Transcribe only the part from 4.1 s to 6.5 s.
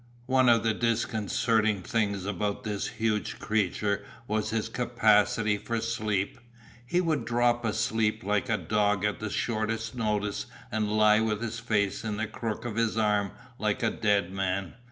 was his capacity for sleep.